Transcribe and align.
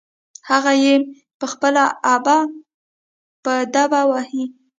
هغه 0.49 0.73
يې 0.83 0.95
په 1.39 1.45
خپله 1.51 1.83
ابه 2.15 2.37
په 3.43 3.53
دبه 3.73 4.01
وهي. 4.09 4.43